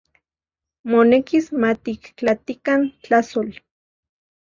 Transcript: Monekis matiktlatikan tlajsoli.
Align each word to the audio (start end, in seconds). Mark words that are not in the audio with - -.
Monekis 0.91 1.45
matiktlatikan 1.61 2.81
tlajsoli. 3.03 3.55